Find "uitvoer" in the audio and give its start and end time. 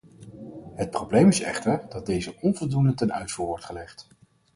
3.13-3.45